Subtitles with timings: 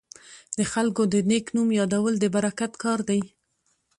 [0.57, 3.21] د خلکو د نیک نوم یادول د برکت کار دی.